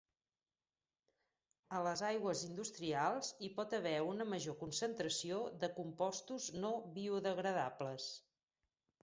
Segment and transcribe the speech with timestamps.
[1.79, 8.11] A les aigües industrials hi pot haver una major concentració de compostos no biodegradables.